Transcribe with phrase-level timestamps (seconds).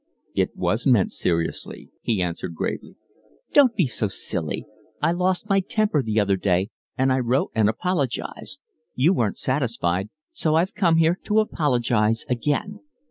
[0.33, 2.95] "It was meant seriously," he answered gravely.
[3.53, 4.65] "Don't be so silly.
[4.99, 8.61] I lost my temper the other day, and I wrote and apologised.
[8.95, 12.79] You weren't satisfied, so I've come here to apologise again.